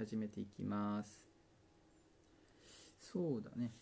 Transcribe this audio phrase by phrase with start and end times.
[0.00, 1.26] 始めていきます。
[2.98, 3.74] そうだね。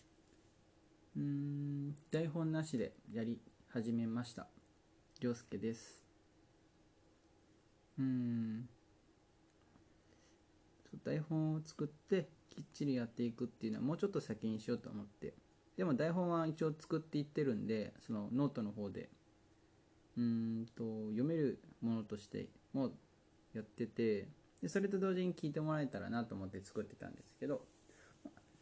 [1.15, 3.39] うん台本なしでやり
[3.69, 4.47] 始めました。
[5.21, 6.03] 涼介です。
[7.97, 8.67] うん。
[11.05, 15.33] 台本を作ってきっちりやっていくっていうのはもうちょっと先にしようと思って。
[15.77, 19.09] でも台本は一応作っていってるんでそのノートの方で。
[20.17, 22.91] うんと読めるものとしても
[23.53, 24.27] やってて
[24.61, 27.61] でそれと同時に聞いてもらえたらなと思って作ってたんですけど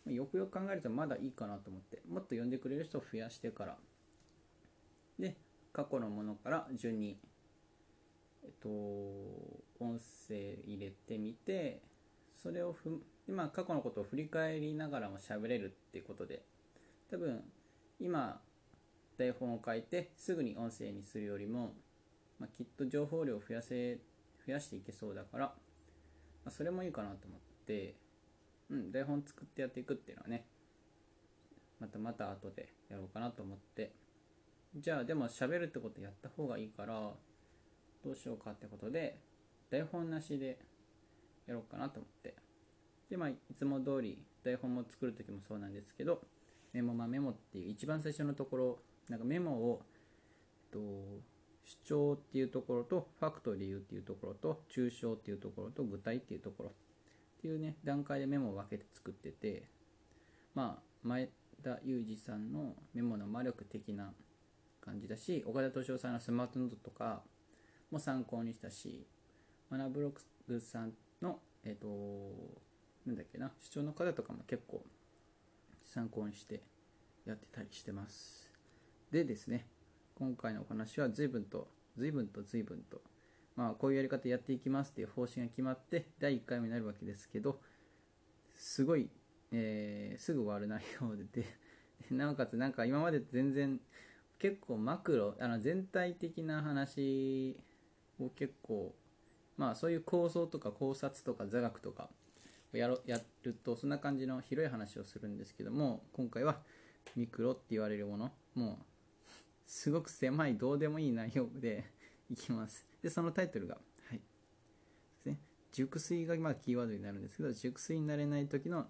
[0.06, 3.78] よくよく考えるとまだいいかなと思ってもっと読んでくれる人を増やしてから
[5.20, 5.36] で
[5.74, 7.18] 過去のものから順に
[8.44, 11.82] えっと音声入れてみて
[12.42, 16.44] それをふ今過去のことを振り返りながらも喋れるってことで
[17.10, 17.44] 多分
[18.00, 18.40] 今
[19.18, 21.74] 台本を書いてすぐに音声にするよりも、
[22.40, 23.98] まあ、きっと情報量を増やせ
[24.46, 25.54] 増やしていけそうだから、
[26.48, 27.94] まあ、それもいいかなと思って
[28.70, 30.46] うん台本作ってやっていくっていうのはね
[31.82, 33.92] またまた後でやろうかなと思って
[34.74, 37.12] じゃあでも喋るってことやった方がいいから
[38.06, 39.20] どうしようかってことで
[39.70, 40.58] 台本なしで
[41.48, 42.34] やろうかなと思って。
[43.10, 46.22] でまあいつも通り台本も作る時もそうなんですけど
[46.72, 49.82] メモまメモっていう一番最初のところなんかメモを、
[50.74, 50.80] えっと、
[51.68, 59.64] 主張っていうところとファクトで言うっていうところと抽象っていうところと具体っていうところっていうね段階でメモを分けて作ってて
[60.56, 61.30] まあ前
[61.62, 64.14] 田裕二さんのメモの魔力的な
[64.80, 67.22] 感じだし岡田敏夫さんのスマートノートとか
[67.92, 69.06] も参考にしたし
[69.70, 70.12] マナブロッ
[70.48, 71.88] クさんのえっ、と
[73.06, 74.86] なんだっけな主張の方とかも結構
[75.94, 76.62] 参考にして
[77.26, 78.54] やってたりしてます。
[79.12, 79.66] でですね
[80.18, 83.02] 今回のお話は随分と随分と随分と
[83.56, 87.60] まあこういうやり方やっていきますっていう方針が決まって第1回目になるわけですけど
[88.56, 89.10] すごい、
[89.52, 91.46] えー、すぐ終わる内容でで
[92.10, 93.80] なおかつなんか今まで全然
[94.40, 97.56] 結構マクロあの全体的な話
[98.20, 98.96] を結構
[99.56, 102.10] まあそういう構造とか考察とか座学とか
[102.74, 106.60] やろやるとそんな感じの広い話をするんですけども今回は
[107.16, 108.97] ミクロって言われるものもう
[109.68, 111.86] すごく狭いどうでもいい内容で
[112.32, 112.86] いきます。
[113.04, 114.18] でそのタイトルがはい。
[114.18, 114.24] で
[115.20, 115.40] すね。
[115.72, 118.90] 熟睡がまあキーワードになるんですけど熟睡になれない時の、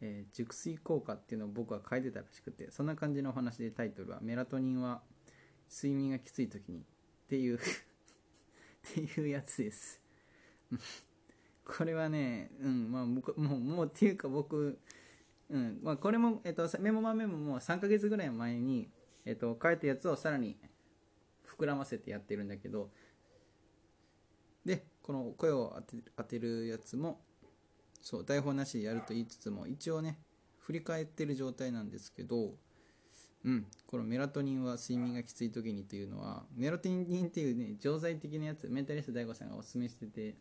[0.00, 5.02] えー、熟睡効果っていうのを僕は書いてたらしくてそんな感じのお話でタイトルはメラトニンは
[5.70, 6.82] 睡眠がきつい時にっ
[7.28, 7.60] ていう っ
[8.82, 10.00] ていうやつです。
[11.64, 14.78] これはね、うん、まあ、もう、もう、っていうか僕、
[15.50, 18.88] うん、まあ、これも、えっと、メモマメモも3ヶ月ぐらい前に、
[19.26, 20.56] えっと、書いたやつをさらに
[21.46, 22.90] 膨らませてやってるんだけど、
[24.64, 27.20] で、この声を当て当てるやつも、
[28.00, 30.18] そう、台本なしでやると言いつつも、一応ね、
[30.60, 32.54] 振り返ってる状態なんですけど、
[33.44, 40.36] うん、このメラトニンは睡眠がきつい時にというのは、メラトニンっていうね、錠剤的なやつ、メンタリスト DAIGO さんがおすすめしてて、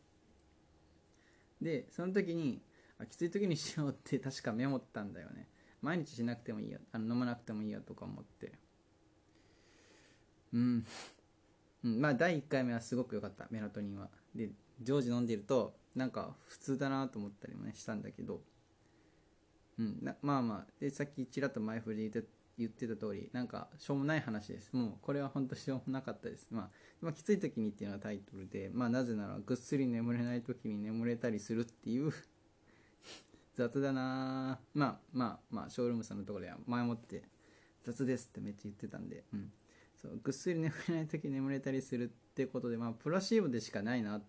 [1.62, 2.62] でその時に
[3.00, 5.48] あきつい時にしようって確かメモったんだよね。
[5.82, 8.54] 毎日しなくてもいいやあの飲まなくてもいいやとか思って。
[10.56, 13.48] うん、まあ第1回目はすごく良かった。
[13.52, 14.10] メラトニンは。
[14.34, 14.50] で
[14.82, 18.42] 常時飲んでるとなんか普通だなと思ったりもねしたんだけど。
[19.78, 20.16] うん。
[20.22, 20.72] まあまあ。
[20.80, 24.74] でさっきちらっと前振りで言って言ってた通りなんかしょうもない話です。
[24.74, 26.48] もうこれは本当しょうもなかったです。
[26.52, 26.70] まあ、
[27.02, 32.12] まあ、きつい時にっていうのはタイトルでまあなぜならぐっすり眠れない時に眠れたりするっていう。
[33.56, 37.24] 雑だなまあまあまあショールームさんのところでは前もって
[37.84, 39.52] 雑ですってめっちゃ言ってたんで、うん、
[40.06, 44.24] そうぐっすり眠れない時に眠れたりするってことでまあプラシーボでしかないなっ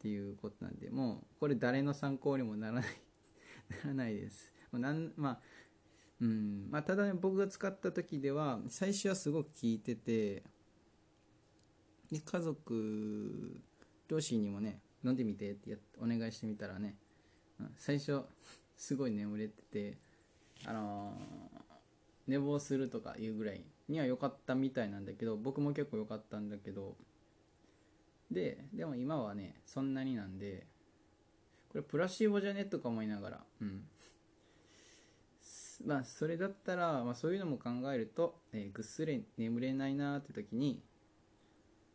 [0.00, 2.84] ていうことなんでもうこれ誰の参考にもならない
[3.84, 4.52] ならないです。
[4.72, 5.40] なんまあ
[6.20, 10.42] うんまあ、ただね僕が使った時では最初はすごく効いてて
[12.10, 13.60] で家族
[14.08, 16.96] 両親にもね飲んでみてってやお願いしてみたらね
[17.76, 18.24] 最初
[18.76, 19.98] すごい眠れてて
[20.66, 21.62] あのー、
[22.26, 26.96] 寝坊するとかいうぐらいには良かったみたいなんだけど僕も結構良かったんだけど
[28.30, 30.66] ででも今はねそんなになんで
[31.70, 32.64] これプラシーボじゃね？
[32.64, 33.84] とか思いながらうん。
[35.84, 40.82] まあそれだったら、まあ、そういうのも考えると、えー、ぐっすり眠れないなーって時に、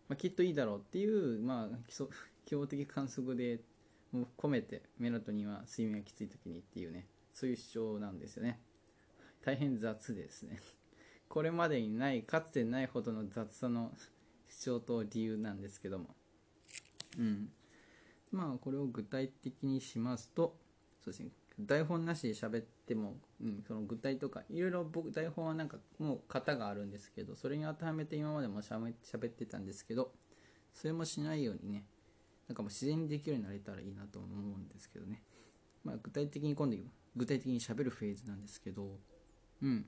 [0.08, 2.08] まあ、きっといいだろうっていう、まあ、基礎
[2.46, 3.62] 基本的観測で
[4.12, 8.62] も込めてメラトニンは睡眠がきつい時にっていうねそういう主張なんですよね。
[9.42, 10.62] 大変雑ですね。
[11.34, 13.92] これまでにないかつてないほどの雑さの
[14.48, 16.10] 主張と理由なんですけども。
[17.18, 17.50] うん。
[18.32, 20.56] まあこれを具体的にしますと
[21.04, 21.30] そうですね。
[21.60, 28.78] 台本なしで喋っても、うん、その具体とかいろいろ僕台本はなんかもう型があるんですけどそれに当てはめて今までもしゃ
[29.18, 30.12] べってたんですけど
[30.72, 31.86] それもしないようにね
[32.48, 35.24] なんかもう自然にできるようになれたらいいなと思うんですけどね、
[35.84, 36.78] まあ、具体的に今度
[37.16, 39.00] 具体的に喋るフェーズなんですけど
[39.64, 39.86] うん。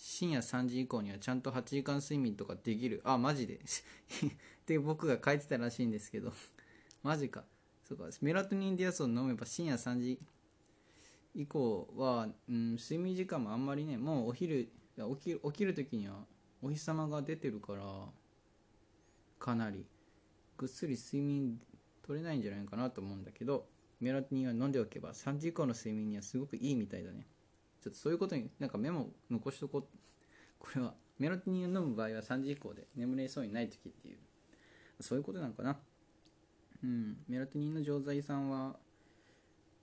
[0.00, 3.02] 深夜3時以降にはちゃんと8時間睡眠とかできる。
[3.04, 3.56] あマジで？
[3.58, 3.60] っ
[4.64, 6.32] て僕が書いてたらしいんですけど。
[7.02, 7.44] マジか。
[7.84, 8.04] そうか。
[8.20, 10.20] メラトニンディアスを飲めば深夜3時
[11.34, 16.24] 以降は、うん、睡眠時間もあんまりねもうお昼起き起きる時には
[16.62, 18.08] お日様が出てるから
[19.38, 19.84] かなり
[20.56, 21.60] ぐっすり睡眠
[22.02, 23.66] 取れないんじゃないかなと思うんだけど
[24.00, 27.26] メラトニンは飲んでおけば3時以降の睡眠にはすごくいいみたいだね。
[27.80, 29.84] ちょっとそういうことになんかメモ残しとこう。
[30.58, 34.18] これはメラトニンを飲む場合は3時以降で眠れそうにない時っていう。
[35.00, 35.80] そういうことなのかな。
[36.82, 37.24] うん。
[37.28, 38.78] メラトニンの錠剤さんは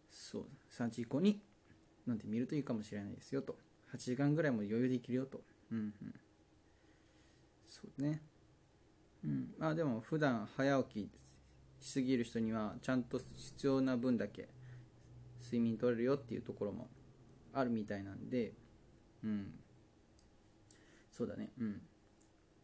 [0.10, 1.42] そう3時以降に
[2.08, 3.58] 飲んでみるといいかもしれないですよと。
[3.94, 5.42] 8時間ぐらいも余裕できるよと。
[5.72, 6.16] うんうん。
[7.66, 8.22] そうね。
[9.24, 9.56] うん。
[9.58, 14.50] まあでも普段早起きしすぎる人にはちゃんと必要な分だけ
[15.42, 16.90] 睡眠取れるよっていうところも
[17.56, 18.54] あるみたいなんで
[19.24, 19.54] うん。
[21.12, 21.50] そうだね。
[21.60, 21.82] うん。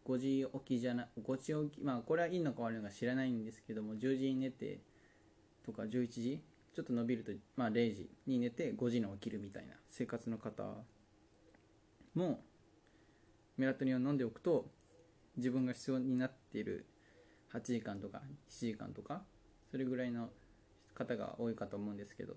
[0.05, 4.81] 5時起きじゃな5時起きまあこれはいいのか悪いのか知らないんですけども10時に寝て
[5.63, 6.41] とか11時
[6.73, 10.63] ちょっと伸びると、まあ、0時に寝て5時に起きるみたいな生活の方
[12.15, 12.41] も
[13.57, 14.65] メラトニンを飲んでおくと
[15.37, 16.87] 自分が必要になっている
[17.53, 19.21] 8時間とか7時間とか
[19.69, 20.29] それぐらいの
[20.95, 22.33] 方が多いかと思うんですけど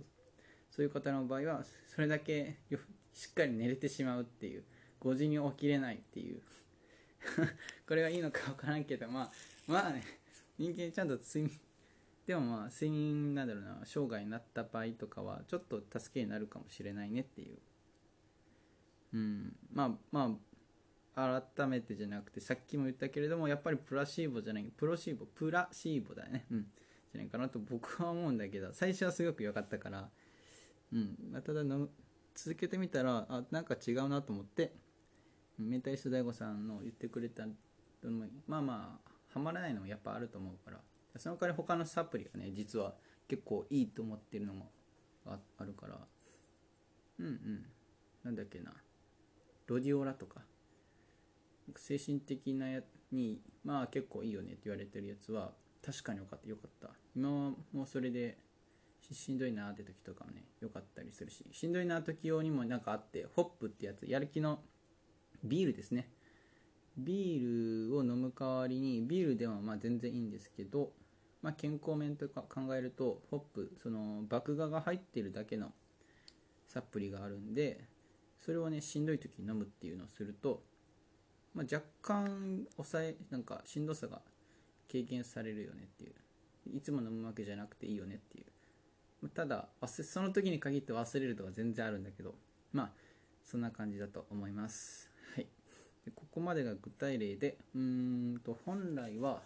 [0.74, 2.56] そういう方の場合はそれだけ
[3.12, 4.64] しっかり寝れてしまうっていう
[5.00, 6.40] 5時に起きれないっていう。
[7.88, 9.32] これはいいのか分からんけどまあ
[9.66, 10.02] まあね
[10.58, 11.60] 人間ちゃんと睡眠
[12.26, 17.58] でもまあ睡眠なんだろうな生涯になった場合とかはちょっと助けになるかもしれないねっていう。
[19.14, 19.56] うん。
[19.72, 20.38] まあま
[21.14, 26.46] あ改めてじゃなくてさっきも言ったけれどもやっぱりプラシーボじゃないプロシーボプラシーボだよね。
[26.50, 26.62] うん。
[26.62, 30.10] じゃないかなと僕は思うんだけど最初はすごく良かったから
[30.92, 31.16] うん。
[31.32, 31.88] ま、ただの
[32.34, 34.75] 続けてみたらあなんか違うなと思って
[35.58, 37.52] 明太子大悟さんの言ってくれたの
[38.10, 40.81] もまあまあはまらないのもやっぱあると思うから
[41.16, 42.94] その代わり他のサプリがね実は
[43.28, 44.70] 結構いいと思ってるのも
[45.25, 45.98] あるから
[47.19, 47.66] うんうん。
[48.25, 48.72] なんだっけな。
[49.66, 50.40] ロディオラとか。
[51.76, 55.52] 精神的なやにまあ結構いいよねって言われてるやつは
[55.82, 56.90] 確かによかったよかった。
[57.14, 58.38] 今はもうそれで
[59.12, 64.60] しんどいなって時とかもね良かったりするししんどいな時用にもなんかあってホップってやつやる気の
[65.42, 66.08] ビールですね。
[66.96, 70.92] ビールを飲む代わりにビールではま全然いいんですけど、
[71.42, 75.72] まあ、健康面とか考えるとホップその麦芽が入ってるだけの
[76.68, 77.84] サプリがあるんで
[78.38, 80.62] それをねしんどい時に飲むっていうのをすると、
[81.52, 84.22] まあ、若干抑えなんかしんどさが
[84.86, 86.14] 経験されるよねっていう。
[86.72, 88.46] いつも飲むわけじゃなくていいよねっていう。
[89.34, 92.34] ただその時に限って忘れるとか全然あるんだけど
[92.72, 92.90] まあ
[93.42, 95.10] そんな感じだと思います。
[95.36, 97.81] でここまでが具体例でうー
[98.36, 99.42] んと本来は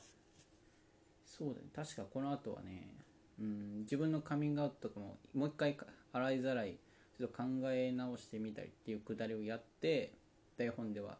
[1.24, 1.68] そうだね。
[1.74, 2.94] 確かこの後はね
[3.40, 5.76] うん自分のカミングアウトとかももう一回
[6.12, 6.76] 洗いざらい
[7.16, 10.14] ちょっと考え直してみたりっていうくだりをやって
[10.56, 11.16] 台本では。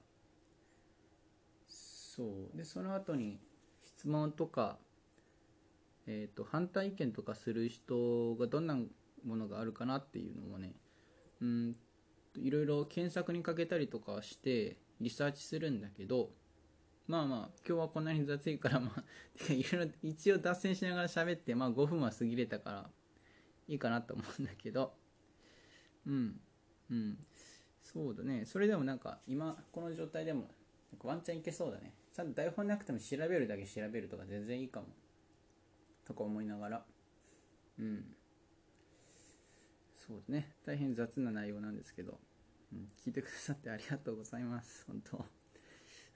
[1.69, 2.57] そう。
[2.57, 3.39] でその後に
[3.81, 4.77] 質問とか
[6.11, 8.77] えーと、反対意見とかする人がどんな
[9.25, 10.75] ものがあるかなっていうのもね
[11.41, 11.77] うん
[12.35, 16.31] いろいろ検索にかけたりとかしてリサーチするんだけど
[17.07, 19.05] まあまあ今日はこんなに雑いからまあ
[19.53, 22.91] いろいろ一応脱線しながら喋ってまあ5分は過ぎれたから
[23.69, 24.95] いいかなと思うんだけど
[26.07, 26.41] うん
[26.91, 27.19] うん。
[27.83, 28.45] そうだね。
[28.45, 30.51] それでもなんか今この状態でも
[31.03, 31.95] ワンチャンいけそうだね。
[32.13, 34.87] ちゃんと台本なくても調べるだけ調べるとか全然いいかも。
[36.09, 36.85] とか思いながら。
[37.79, 38.05] うん。
[39.95, 40.55] そうだね。
[40.65, 42.19] 大変雑な内容なんですけど。
[42.73, 44.85] うん、聞いてくださってありがとうございます。
[44.89, 45.25] 本当。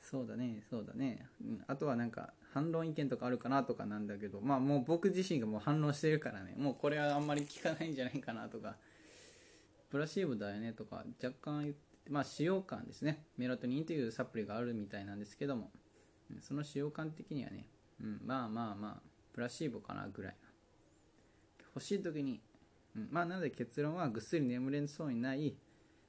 [0.01, 1.27] そうだね、そうだね。
[1.41, 8.77] うん、あとはなんか、反論意見とかあるかなとかなんだけど、まあもう僕自身がもう反論してるからね、もうこれはあんまり聞かないんじゃないかなとか、
[9.91, 13.25] プラシーボだよねとか、若干言って、まあ使用感ですね。
[13.37, 15.71] メラトニンというサプリがあるみたいなんですけども、
[16.41, 17.67] その使用感的にはね、
[18.01, 20.49] うん、まあまあまあ、プラシーボかなぐらいな。
[21.75, 22.41] 欲しい時に、
[22.97, 25.57] うん、まあなので結論はぐっすり眠れそうにない、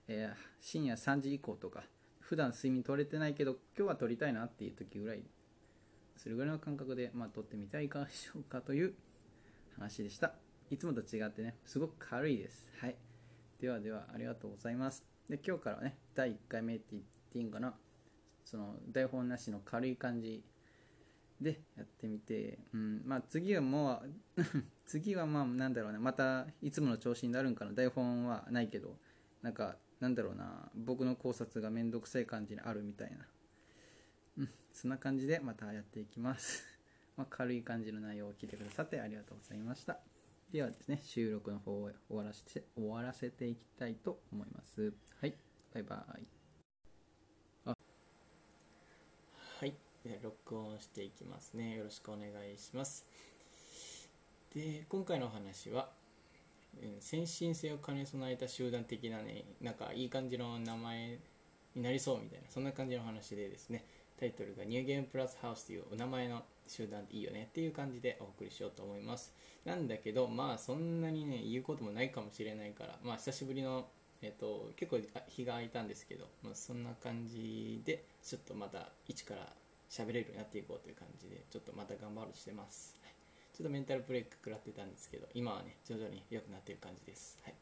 [0.07, 1.83] えー、深夜3時以降とか
[2.19, 5.23] 普段睡眠取れてないけど今日は取りたいなっていう時ぐらい
[6.17, 8.93] それぐらいの感覚で、まあ、取ってみたいかがでしょうかという
[9.77, 10.33] 話でした。
[10.69, 12.69] いつもと違ってねすごく軽いです。
[12.79, 12.95] はい。
[13.59, 15.03] ではではありがとうございます。
[15.29, 17.73] で今日からはね第1回目って言っていいんかな？
[18.43, 20.43] その台本なしの軽い感じ
[21.43, 24.01] でやってみて、うんまあ、次はも
[24.38, 24.41] う
[24.85, 28.97] 次はまあなんだろうなまたいつもの調子になるんかな台本はないけど
[29.41, 33.27] なんかなんだろうな僕の考察がめんどくさい感じにあるみたいな。
[34.38, 36.65] うんそんな感じでまたやっていきます。
[37.15, 40.00] ま、軽い感じの内容を聞いてくださってありがとうございました。
[40.51, 44.93] ではですね収録の方を終わらせて終わらせていきたいと思います。
[45.19, 45.35] はい
[45.73, 46.27] バイバイ
[49.59, 51.77] はいで録音していきますね。
[51.77, 53.05] よろしくお願いします。
[54.53, 55.89] で今回のお話は
[56.81, 61.19] うん先進性を兼ね備えた集団的なねなんかいい感じの名前
[61.75, 63.86] になりそうみたいなそんな感じの話でですね
[64.19, 69.33] タイトルがニューゲームプラスハウスというお名前の集団でいいよねっていう感じでお送りしようと思います。
[69.65, 73.88] なんだけどまあそんなにね言うこともないかもしれないからまあ久しぶりの
[74.22, 79.48] えっと結構日が空いたんですけど、まあ、そんな感じでちょっとまた一から
[79.89, 83.13] 喋れるようになっていこうという感じでちょっとまた頑張ろうとしてます、はい。
[83.53, 87.55] ちょっとメンタルブレイク食らってたんですけど今はね徐々に良くなっている感じです、はい、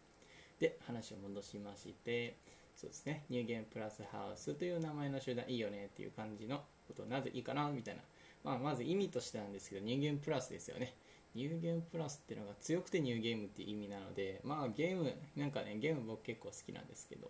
[0.59, 2.37] で話を戻しまして
[2.75, 3.25] そうですね。
[3.29, 8.01] ニューゲームプラスハウスという名前の集団いいよねっていう感じのことなぜいいかなみたいな、
[8.43, 10.95] まあ、まず意味としてなんですけどニューゲームプラスですよね。
[11.35, 17.29] ニューゲームプラスっていうのが強くてニューゲームっていう意味なのでまあゲームなんかねゲーム僕結構好きなんですけど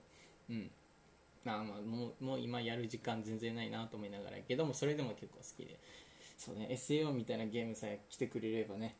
[0.50, 0.72] うん。
[1.46, 5.78] あまあもうもう今やる時間全然ないなと思いながらけどもそれでも結構好きで。
[6.42, 8.96] そうね SAO みたいなゲームさえ来てくれればね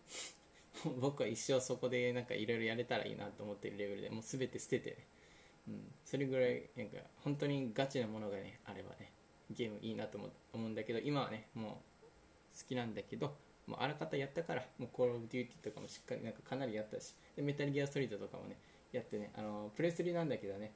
[1.02, 4.98] 僕は一生そこでなんかいろいろやれたらいいなと思ってるレベルでもう全て捨てて、
[5.68, 9.12] うん、それぐらいなんか本当にガチなものがねあればね
[9.50, 12.06] ゲームいいなと思思うんだけど今はねもう
[12.56, 18.56] 好きなんだけどもうあらかたやったからもうコールオブデューティーとかもしっかりなんかかなりやったしでメタルギアストリートとかもね
[18.92, 20.74] やってねあのプレスリーなんだけどね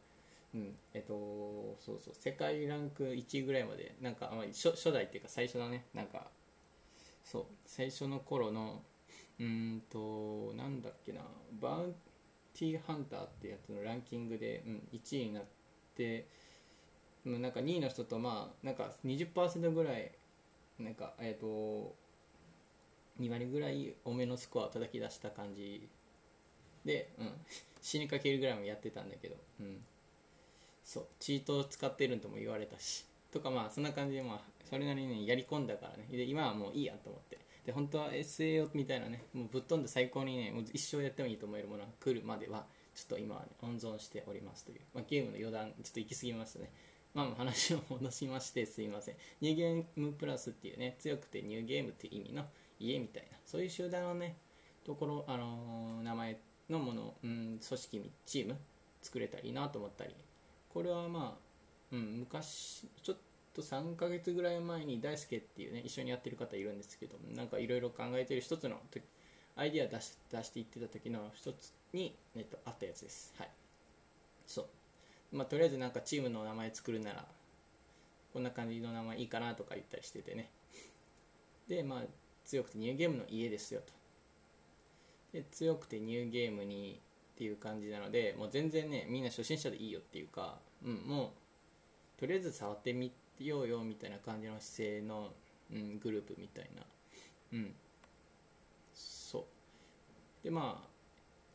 [0.55, 0.75] うん。
[0.93, 1.13] えっと
[1.79, 2.13] そうそう。
[2.15, 6.27] 世界ランク1位ぐらいまでなんかまり初初代っていうか最初のねなんか
[7.23, 7.45] そう。
[7.65, 8.81] 最初の頃の
[9.39, 11.21] うんとなんだっけな。
[11.61, 11.95] バウン
[12.53, 15.43] ティーハンターってやつのランキングで、うん、1位になっ
[15.95, 16.27] て
[17.25, 20.11] うんなんか2位の人とまあなんか20%ぐらい
[20.79, 21.95] なんかえっ、と
[23.19, 25.87] 2割ぐらい多めのスコアを叩き出した感じ
[26.83, 27.31] で、うん、
[27.81, 29.79] 死にかけるぐらいもやってたんだけど、うん、
[30.85, 36.05] そうチートを使ってるんとも言われたしとかまあそんな感じでまあそれなりにやり込んだからね。
[36.09, 37.39] で今はもういいやと思って。
[37.65, 46.71] で本当は SAO みたいなねもうぶっ飛んで最高にねもう一生やってもいいと思えるものが来るまではちょっと今はね温存しておりますという、まあ、ゲームの余談ちょっと行き過ぎましたね。
[47.15, 49.15] まあ話を戻しましてすいません。
[49.41, 52.45] ニューゲームプラスっていうね強くてニューゲームっていう意味の
[52.79, 54.35] 家みたいなそういう集団のね
[54.85, 56.37] ところ、あのー名前
[56.69, 58.55] のもの、うん、組織チーム
[59.01, 60.15] 作れたらいいなと思ったり
[60.75, 63.17] これはまあ、うん、昔ちょっ
[63.53, 68.75] と3ヶ月ぐらい前に大輔っていうね一緒にやってる方いるんですけどなんかいろいろ考えてる一つの
[69.55, 73.33] アイディア出し出していってた時の一つに、えっと、あったやつです。
[73.37, 73.49] はい。
[74.45, 74.63] そ
[75.31, 75.37] う。
[75.37, 77.25] まあとりあえずなんかチームの名前作るなら
[78.33, 80.51] こんな感じの名前いいかなとか言ったりしててね。
[81.69, 82.01] でまあ
[82.43, 83.93] 強くてニューゲームの家ですよと。
[85.31, 86.99] で強くてニューゲームに
[87.35, 95.33] っていう感じなのでもう全然ねみんな初心者でいいよっていうか、うん、もうとりあえず触ってみようよみたいな感じの姿勢の、
[95.71, 96.83] うん、グループみたいな。
[97.53, 97.75] うん。
[98.93, 99.43] そう。
[100.43, 100.87] でまあ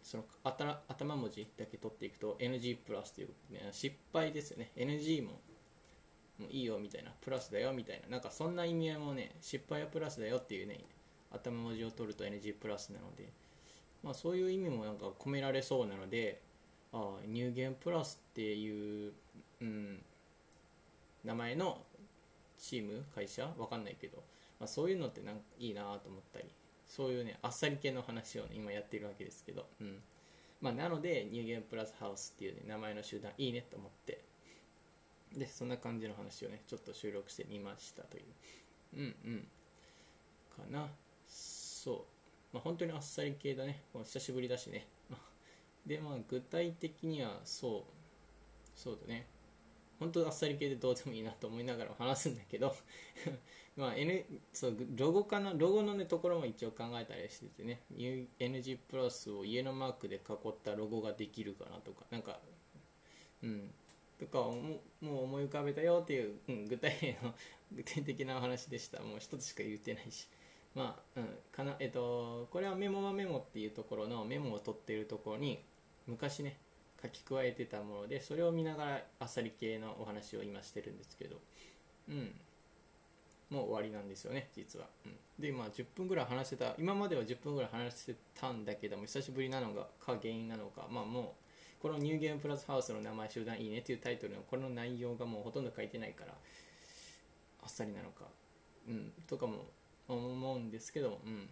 [0.02, 4.72] その頭頭文字だけ取っていくと NG プラスという、ね、失敗ですよね。
[4.76, 5.40] NG も
[6.38, 7.12] もういいよみたいな。
[7.20, 8.08] プラスだよみたいな。
[8.08, 10.80] なんかそんな意味合いもね失敗はプラスだよっていうね
[11.30, 13.32] 頭文字を取ると NG プラスなので。
[14.02, 16.40] まあそういう意味もなんか込められそうなので
[16.92, 19.12] あニューゲームプラスっていう、
[19.60, 20.02] うん、
[21.24, 21.78] 名前の
[22.58, 23.48] チーム会社？
[23.58, 24.18] わかんないけど、
[24.58, 26.46] まあ、そういうのってなんかいいなと思ったり。
[26.86, 30.02] そういうねあっさり系の話を、ね、今やってるわけですけど、うん。
[30.60, 34.24] まあ、なのでニューゲームプラスハウスっていう、ね、名前の集団いいねと思って。
[35.36, 38.24] でそんな感じの話をねちょっと収録してみましたという。
[38.96, 39.46] うんうん。
[40.56, 40.88] かな。
[41.28, 41.96] そう。
[42.52, 43.80] まあ本当にあっさり系だね。
[43.94, 44.88] もう久しぶりだしね。
[45.90, 47.82] でまあ具体的にはそう
[48.76, 49.26] そうだね。
[49.98, 52.74] 本当あっさり系でどうでもいいなと思いながら話すんだけど
[53.76, 55.52] まあ、N、そうロゴかな？
[55.52, 57.82] ロゴの、ね、ところも一応考えたりしててね。
[57.90, 62.06] NG プラスを家のマークで囲ったロゴができるかなとか。
[62.10, 62.38] なんか
[63.42, 63.74] うん。
[64.18, 67.34] とかももう思い浮かべたよっていう、うん、具体の
[67.72, 69.02] 具体的なお話でした。
[69.02, 70.28] もう一つしか言ってないし。
[70.74, 75.64] まあ、うん、かな、えっと、これはメモはメモっていうところのメモを取っているところに、
[76.10, 76.58] 昔ね、
[77.02, 81.36] 書き加えてたもので、それを見ながらあっさり系のお話を今してるんですけど、
[82.08, 82.34] うん。
[83.50, 84.86] もう終わりなんですよね、実は。
[85.04, 96.34] うん、で、まあ、10分ぐらい話してた、今までは10分ぐらい話してたんだけども、久しぶりなのが、か原因なのか、まあもう、このニューゲームプラスハウスの名前集団いいねっていうタイトルのこの内容がもうほとんど書いてないから、
[97.62, 98.26] あっさりなのか、
[98.86, 99.64] うん、とかも
[100.06, 101.48] 思うんですけど、うん、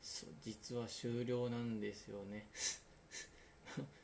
[0.00, 2.46] そう実は終了なんですよね。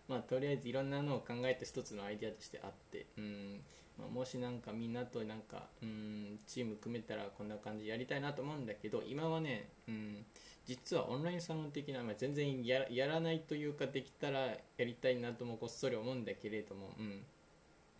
[0.08, 3.60] まあとりあえずいろんなのを考えた一つのアイデアとしてあって、うん。
[3.98, 10.24] まあ、もしなんかみんなとなんか、うん、チーム組めたらこんな感じやりたいなと思うんだけど今はね、うん、
[10.66, 17.24] 実はオンラインサロン的な、まあ、全然やらないというかできたらやりたいなともこっそり思うんだけれども、うん。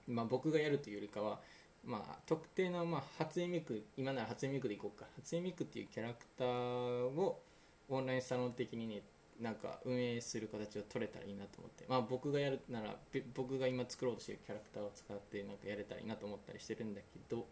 [0.07, 1.41] まあ、僕がやるというよりかは
[1.85, 5.07] まあ、特定の、まあ、初音ミク今なら初音ミクでいこうか。
[5.17, 7.41] 初音ミクっていうキャラクターを
[7.88, 9.03] オンラインサロン的にね
[9.40, 12.97] なんか運営する形を取れたらいいなと思って、まあ、僕がやるなら
[13.35, 17.47] 僕が今作ろうとしてるキャラクターを使ってなんかやれたらいいなと思ったりしてるんだけど、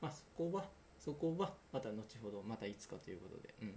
[0.00, 0.64] まあ、そこは
[0.98, 3.74] そこはまた後ほどまたいつかということで、うん、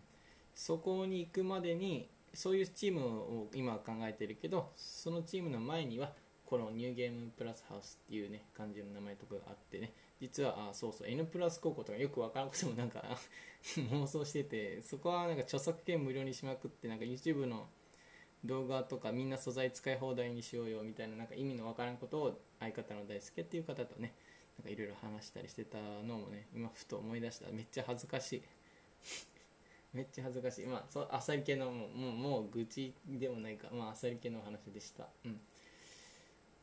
[0.55, 6.11] そこに行くまでにそういうチームを今考えてるけどそのチームの前には
[6.45, 9.93] このニューゲームプラスハウスっていうね感じの名前とかがあってね。
[10.21, 13.03] 実はあそうそう N プラス高校とかよくわからなくてもなんか
[13.91, 17.67] 妄想しててそこはなんか著作権無料にしまくってなんか YouTube の
[18.45, 24.13] 動画とかみんな素材使い放題にしようよみたいななんか意味のわからんことを相方の大輔っていう方とね
[24.57, 27.51] なんかいろいろ話したりしてたのもね今ふと思い出した。
[27.51, 28.43] めっちゃ恥ずかしい。
[29.93, 30.67] めっちゃ恥ずかしい。
[30.67, 33.69] まあそうあさり系のもうもうもう愚痴でもないか。
[33.71, 35.09] まああさり系の話でした。
[35.25, 35.41] うん。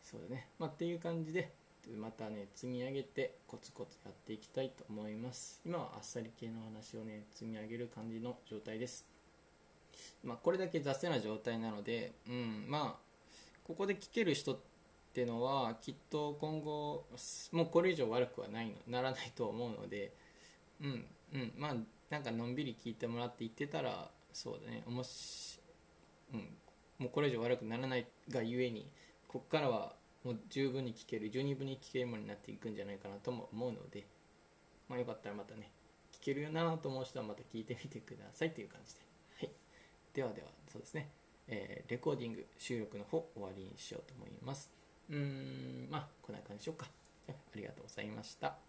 [0.09, 1.53] そうだね、まあ、っていう感じで
[1.97, 5.61] またね積み上げてコツコツやっていきたいと思います。
[5.65, 9.07] 今はあっさり系の話をね積み上げる感じの状態です。
[10.23, 13.09] まあ、これだけ雑な状態なので、うん、まあ
[13.65, 14.59] ここで聞ける人っ
[15.13, 17.05] てのはきっと今後
[17.53, 20.13] もうこれ以上悪くはないのならないと思うので
[20.81, 21.75] うんうんまあ
[22.11, 25.61] なんかのんびり聞いてもらって言ってたらそうだねおもし、
[26.33, 26.41] うん、
[26.99, 28.89] もうこれ以上悪くならないがゆえに
[29.27, 34.07] ここからはもう十分に聞ける十二分に聞けるものになっていくんじゃないかなとも思うので、
[34.89, 35.71] まあ、よかったらまたね
[36.13, 39.01] 聞けるよなと思う人はまた聞いてみてくださいという感じで、
[39.41, 39.51] はい、
[40.15, 41.09] ではではそうですね、
[41.47, 44.71] えー、レコーディング収録の方終わりにしようと思います。
[45.11, 46.87] うーんまあこんな感じでしょうか。
[47.29, 48.68] ありがとうございました。